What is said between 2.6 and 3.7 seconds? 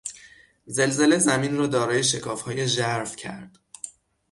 ژرف کرد.